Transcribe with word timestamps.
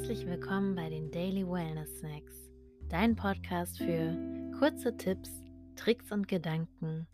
Herzlich 0.00 0.26
willkommen 0.26 0.74
bei 0.74 0.88
den 0.88 1.10
Daily 1.10 1.46
Wellness 1.46 1.98
Snacks, 1.98 2.48
dein 2.88 3.14
Podcast 3.16 3.76
für 3.76 4.16
kurze 4.58 4.96
Tipps, 4.96 5.30
Tricks 5.76 6.10
und 6.10 6.26
Gedanken 6.26 7.06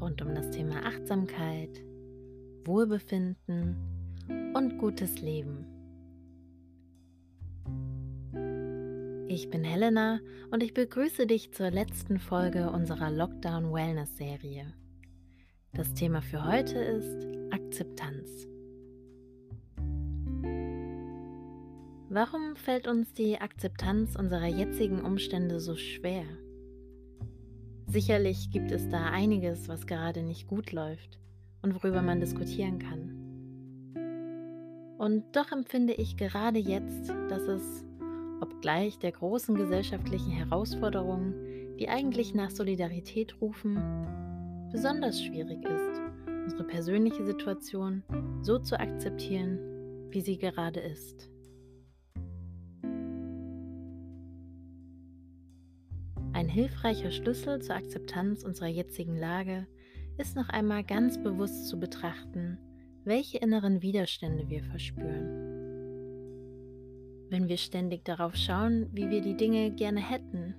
rund 0.00 0.20
um 0.22 0.34
das 0.34 0.50
Thema 0.50 0.84
Achtsamkeit, 0.84 1.70
Wohlbefinden 2.64 3.76
und 4.56 4.76
gutes 4.78 5.20
Leben. 5.20 5.66
Ich 9.28 9.48
bin 9.48 9.62
Helena 9.62 10.18
und 10.50 10.64
ich 10.64 10.74
begrüße 10.74 11.28
dich 11.28 11.52
zur 11.52 11.70
letzten 11.70 12.18
Folge 12.18 12.70
unserer 12.70 13.12
Lockdown 13.12 13.72
Wellness 13.72 14.16
Serie. 14.16 14.74
Das 15.74 15.94
Thema 15.94 16.20
für 16.20 16.44
heute 16.44 16.80
ist 16.80 17.24
Akzeptanz. 17.52 18.48
Warum 22.14 22.56
fällt 22.56 22.88
uns 22.88 23.14
die 23.14 23.40
Akzeptanz 23.40 24.16
unserer 24.16 24.46
jetzigen 24.46 25.00
Umstände 25.00 25.60
so 25.60 25.76
schwer? 25.76 26.26
Sicherlich 27.86 28.50
gibt 28.50 28.70
es 28.70 28.86
da 28.90 29.06
einiges, 29.06 29.66
was 29.66 29.86
gerade 29.86 30.22
nicht 30.22 30.46
gut 30.46 30.72
läuft 30.72 31.18
und 31.62 31.74
worüber 31.74 32.02
man 32.02 32.20
diskutieren 32.20 32.78
kann. 32.78 33.16
Und 34.98 35.24
doch 35.34 35.52
empfinde 35.52 35.94
ich 35.94 36.18
gerade 36.18 36.58
jetzt, 36.58 37.08
dass 37.30 37.44
es, 37.44 37.82
obgleich 38.42 38.98
der 38.98 39.12
großen 39.12 39.54
gesellschaftlichen 39.54 40.32
Herausforderungen, 40.32 41.32
die 41.78 41.88
eigentlich 41.88 42.34
nach 42.34 42.50
Solidarität 42.50 43.40
rufen, 43.40 43.78
besonders 44.70 45.24
schwierig 45.24 45.64
ist, 45.64 46.02
unsere 46.26 46.64
persönliche 46.64 47.24
Situation 47.24 48.02
so 48.42 48.58
zu 48.58 48.78
akzeptieren, 48.78 49.58
wie 50.10 50.20
sie 50.20 50.36
gerade 50.36 50.80
ist. 50.80 51.31
Ein 56.42 56.48
hilfreicher 56.48 57.12
Schlüssel 57.12 57.62
zur 57.62 57.76
Akzeptanz 57.76 58.42
unserer 58.42 58.66
jetzigen 58.66 59.16
Lage 59.16 59.68
ist 60.18 60.34
noch 60.34 60.48
einmal 60.48 60.82
ganz 60.82 61.22
bewusst 61.22 61.68
zu 61.68 61.78
betrachten, 61.78 62.58
welche 63.04 63.38
inneren 63.38 63.80
Widerstände 63.80 64.48
wir 64.48 64.64
verspüren. 64.64 65.28
Wenn 67.30 67.46
wir 67.46 67.58
ständig 67.58 68.04
darauf 68.04 68.34
schauen, 68.34 68.88
wie 68.90 69.08
wir 69.08 69.20
die 69.20 69.36
Dinge 69.36 69.70
gerne 69.70 70.00
hätten, 70.00 70.56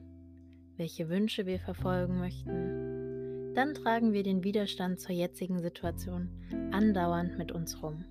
welche 0.77 1.09
Wünsche 1.09 1.45
wir 1.45 1.59
verfolgen 1.59 2.17
möchten, 2.17 3.53
dann 3.53 3.73
tragen 3.73 4.13
wir 4.13 4.23
den 4.23 4.45
Widerstand 4.45 5.01
zur 5.01 5.13
jetzigen 5.13 5.59
Situation 5.59 6.29
andauernd 6.71 7.37
mit 7.37 7.51
uns 7.51 7.83
rum. 7.83 8.05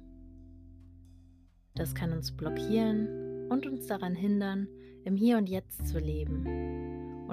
Das 1.75 1.95
kann 1.95 2.13
uns 2.13 2.37
blockieren 2.37 3.49
und 3.49 3.67
uns 3.67 3.87
daran 3.87 4.15
hindern, 4.15 4.69
im 5.07 5.17
Hier 5.17 5.39
und 5.39 5.49
Jetzt 5.49 5.87
zu 5.87 5.99
leben 5.99 6.92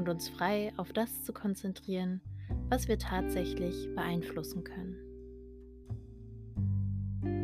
uns 0.10 0.30
frei 0.30 0.72
auf 0.78 0.94
das 0.94 1.24
zu 1.24 1.34
konzentrieren, 1.34 2.22
was 2.70 2.88
wir 2.88 2.98
tatsächlich 2.98 3.88
beeinflussen 3.96 4.64
können. 4.64 4.98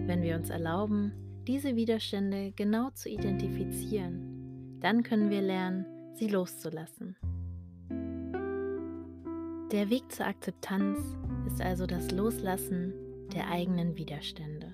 Wenn 0.08 0.22
wir 0.22 0.36
uns 0.36 0.50
erlauben, 0.50 1.14
diese 1.48 1.76
Widerstände 1.76 2.52
genau 2.56 2.90
zu 2.92 3.10
identifizieren, 3.10 4.80
dann 4.80 5.04
können 5.04 5.30
wir 5.30 5.42
lernen, 5.42 5.86
sie 6.14 6.28
loszulassen. 6.28 7.16
Der 9.72 9.90
Weg 9.90 10.12
zur 10.12 10.28
Akzeptanz 10.28 11.00
ist 11.48 11.62
also 11.62 11.86
das 11.86 12.12
Loslassen 12.12 12.94
der 13.34 13.50
eigenen 13.50 13.98
Widerstände. 13.98 14.74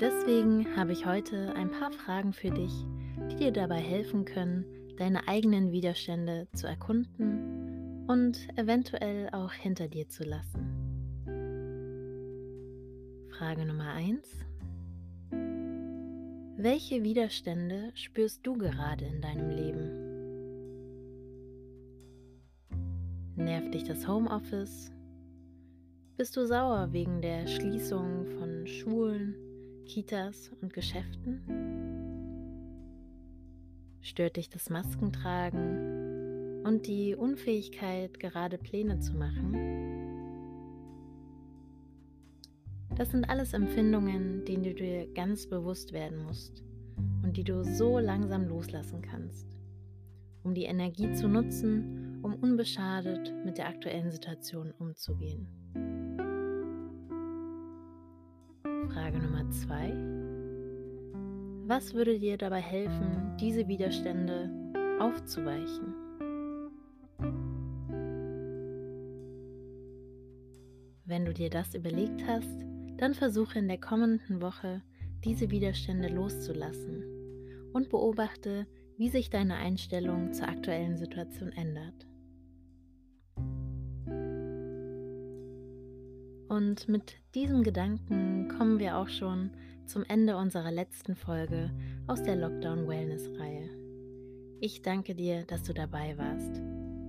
Deswegen 0.00 0.76
habe 0.76 0.92
ich 0.92 1.06
heute 1.06 1.54
ein 1.56 1.72
paar 1.72 1.90
Fragen 1.90 2.32
für 2.32 2.50
dich, 2.50 2.72
die 3.30 3.36
dir 3.36 3.50
dabei 3.50 3.78
helfen 3.78 4.24
können, 4.24 4.64
deine 4.98 5.26
eigenen 5.28 5.72
Widerstände 5.72 6.48
zu 6.54 6.66
erkunden 6.66 8.04
und 8.08 8.48
eventuell 8.56 9.30
auch 9.30 9.52
hinter 9.52 9.88
dir 9.88 10.08
zu 10.08 10.24
lassen. 10.24 10.66
Frage 13.30 13.64
Nummer 13.64 13.92
1. 13.92 14.44
Welche 16.56 17.04
Widerstände 17.04 17.92
spürst 17.94 18.44
du 18.44 18.58
gerade 18.58 19.04
in 19.04 19.20
deinem 19.20 19.50
Leben? 19.50 20.08
Nervt 23.36 23.72
dich 23.72 23.84
das 23.84 24.08
Homeoffice? 24.08 24.90
Bist 26.16 26.36
du 26.36 26.44
sauer 26.44 26.92
wegen 26.92 27.22
der 27.22 27.46
Schließung 27.46 28.26
von 28.38 28.66
Schulen, 28.66 29.36
Kitas 29.86 30.50
und 30.60 30.72
Geschäften? 30.72 32.07
Stört 34.00 34.36
dich 34.36 34.48
das 34.48 34.70
Maskentragen 34.70 36.62
und 36.64 36.86
die 36.86 37.14
Unfähigkeit, 37.14 38.20
gerade 38.20 38.58
Pläne 38.58 39.00
zu 39.00 39.14
machen? 39.14 39.78
Das 42.96 43.10
sind 43.10 43.28
alles 43.28 43.52
Empfindungen, 43.52 44.44
denen 44.44 44.64
du 44.64 44.74
dir 44.74 45.06
ganz 45.14 45.46
bewusst 45.46 45.92
werden 45.92 46.24
musst 46.24 46.64
und 47.22 47.36
die 47.36 47.44
du 47.44 47.62
so 47.64 47.98
langsam 47.98 48.48
loslassen 48.48 49.02
kannst, 49.02 49.46
um 50.42 50.54
die 50.54 50.64
Energie 50.64 51.12
zu 51.12 51.28
nutzen, 51.28 52.18
um 52.22 52.34
unbeschadet 52.34 53.32
mit 53.44 53.58
der 53.58 53.68
aktuellen 53.68 54.10
Situation 54.10 54.72
umzugehen. 54.78 55.46
Frage 58.88 59.18
Nummer 59.18 59.48
zwei. 59.50 60.27
Was 61.68 61.92
würde 61.92 62.18
dir 62.18 62.38
dabei 62.38 62.62
helfen, 62.62 63.36
diese 63.38 63.68
Widerstände 63.68 64.48
aufzuweichen? 65.00 65.92
Wenn 71.04 71.26
du 71.26 71.34
dir 71.34 71.50
das 71.50 71.74
überlegt 71.74 72.26
hast, 72.26 72.64
dann 72.96 73.12
versuche 73.12 73.58
in 73.58 73.68
der 73.68 73.78
kommenden 73.78 74.40
Woche, 74.40 74.82
diese 75.26 75.50
Widerstände 75.50 76.08
loszulassen 76.08 77.04
und 77.74 77.90
beobachte, 77.90 78.66
wie 78.96 79.10
sich 79.10 79.28
deine 79.28 79.56
Einstellung 79.56 80.32
zur 80.32 80.48
aktuellen 80.48 80.96
Situation 80.96 81.52
ändert. 81.52 82.06
Und 86.48 86.88
mit 86.88 87.16
diesem 87.34 87.62
Gedanken 87.62 88.48
kommen 88.48 88.78
wir 88.78 88.96
auch 88.96 89.08
schon 89.08 89.50
zum 89.86 90.04
Ende 90.08 90.36
unserer 90.36 90.70
letzten 90.70 91.14
Folge 91.14 91.70
aus 92.06 92.22
der 92.22 92.36
Lockdown 92.36 92.88
Wellness 92.88 93.28
Reihe. 93.38 93.68
Ich 94.60 94.82
danke 94.82 95.14
dir, 95.14 95.44
dass 95.44 95.62
du 95.62 95.74
dabei 95.74 96.16
warst. 96.16 96.60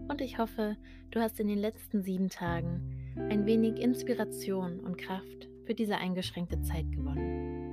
Und 0.09 0.21
ich 0.21 0.37
hoffe, 0.37 0.75
du 1.11 1.19
hast 1.21 1.39
in 1.39 1.47
den 1.47 1.57
letzten 1.57 2.03
sieben 2.03 2.29
Tagen 2.29 2.81
ein 3.29 3.45
wenig 3.45 3.79
Inspiration 3.79 4.79
und 4.81 4.97
Kraft 4.97 5.47
für 5.65 5.73
diese 5.73 5.97
eingeschränkte 5.97 6.61
Zeit 6.61 6.91
gewonnen. 6.91 7.69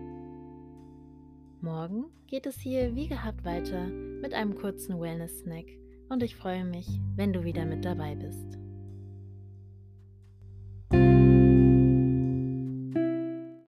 Morgen 1.60 2.06
geht 2.26 2.46
es 2.46 2.60
hier 2.60 2.94
wie 2.94 3.08
gehabt 3.08 3.44
weiter 3.44 3.86
mit 3.86 4.34
einem 4.34 4.54
kurzen 4.54 5.00
Wellness-Snack 5.00 5.66
und 6.08 6.22
ich 6.22 6.36
freue 6.36 6.64
mich, 6.64 6.86
wenn 7.16 7.32
du 7.32 7.42
wieder 7.42 7.64
mit 7.64 7.84
dabei 7.84 8.14
bist. 8.14 8.58